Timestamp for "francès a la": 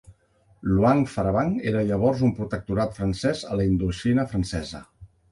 3.01-3.67